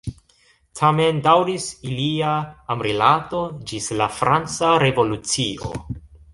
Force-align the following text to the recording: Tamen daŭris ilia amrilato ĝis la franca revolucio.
Tamen 0.79 1.19
daŭris 1.27 1.67
ilia 1.89 2.33
amrilato 2.77 3.45
ĝis 3.73 3.93
la 4.03 4.11
franca 4.19 4.75
revolucio. 4.89 5.75